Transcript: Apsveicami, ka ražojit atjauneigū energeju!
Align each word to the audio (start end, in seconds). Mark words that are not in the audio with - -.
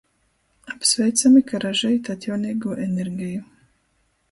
Apsveicami, 0.75 1.43
ka 1.51 1.61
ražojit 1.65 2.11
atjauneigū 2.15 2.81
energeju! 2.89 3.47